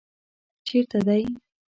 [0.67, 1.21] چېرته دی؟